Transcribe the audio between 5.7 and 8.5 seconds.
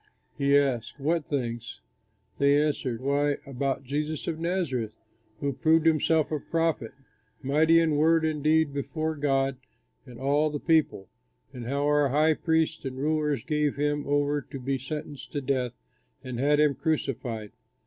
himself a prophet, mighty in word and